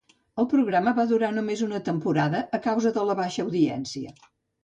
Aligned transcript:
El 0.43 0.45
programa 0.53 0.93
va 0.99 1.03
durar 1.11 1.27
només 1.33 1.61
una 1.65 1.81
temporada 1.89 2.41
a 2.59 2.59
causa 2.63 2.93
de 2.95 3.03
la 3.11 3.17
baixa 3.21 3.45
audiència. 3.49 4.15